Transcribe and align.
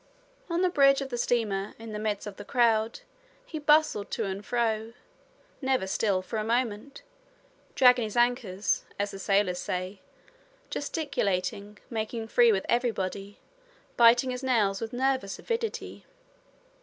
On 0.49 0.63
the 0.63 0.69
bridge 0.71 0.99
of 1.01 1.09
the 1.09 1.17
steamer, 1.19 1.75
in 1.77 1.91
the 1.91 1.99
midst 1.99 2.25
of 2.25 2.37
the 2.37 2.43
crowd, 2.43 3.01
he 3.45 3.59
bustled 3.59 4.09
to 4.09 4.25
and 4.25 4.43
fro, 4.43 4.93
never 5.61 5.85
still 5.85 6.23
for 6.23 6.37
a 6.39 6.43
moment, 6.43 7.03
"dragging 7.75 8.05
his 8.05 8.17
anchors," 8.17 8.83
as 8.97 9.11
the 9.11 9.19
sailors 9.19 9.59
say, 9.59 10.01
gesticulating, 10.71 11.77
making 11.91 12.29
free 12.29 12.51
with 12.51 12.65
everybody, 12.67 13.37
biting 13.95 14.31
his 14.31 14.41
nails 14.41 14.81
with 14.81 14.91
nervous 14.91 15.37
avidity. 15.37 16.07